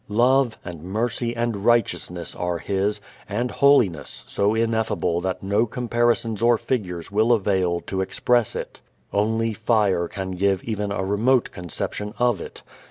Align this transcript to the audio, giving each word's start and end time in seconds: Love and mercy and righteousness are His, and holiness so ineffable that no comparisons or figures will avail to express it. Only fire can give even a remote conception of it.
Love 0.09 0.57
and 0.65 0.81
mercy 0.81 1.35
and 1.35 1.57
righteousness 1.63 2.35
are 2.35 2.57
His, 2.57 2.99
and 3.29 3.51
holiness 3.51 4.23
so 4.25 4.55
ineffable 4.55 5.21
that 5.21 5.43
no 5.43 5.67
comparisons 5.67 6.41
or 6.41 6.57
figures 6.57 7.11
will 7.11 7.31
avail 7.31 7.79
to 7.81 8.01
express 8.01 8.55
it. 8.55 8.81
Only 9.13 9.53
fire 9.53 10.07
can 10.07 10.31
give 10.31 10.63
even 10.63 10.91
a 10.91 11.05
remote 11.05 11.51
conception 11.51 12.15
of 12.17 12.41
it. 12.41 12.63